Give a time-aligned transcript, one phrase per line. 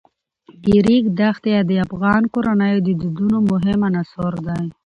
[0.63, 4.63] د ریګ دښتې د افغان کورنیو د دودونو مهم عنصر دی.